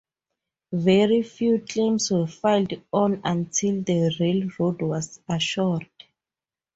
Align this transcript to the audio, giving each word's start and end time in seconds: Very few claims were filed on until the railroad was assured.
Very 0.73 1.21
few 1.21 1.59
claims 1.59 2.09
were 2.09 2.25
filed 2.25 2.73
on 2.91 3.21
until 3.23 3.83
the 3.83 4.11
railroad 4.19 4.81
was 4.81 5.21
assured. 5.29 5.85